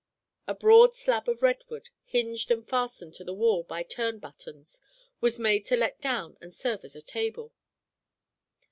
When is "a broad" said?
0.47-0.95